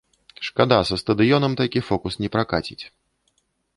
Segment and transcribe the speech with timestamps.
[0.47, 2.81] Шкада, са стадыёнам такі фокус не пракаціць.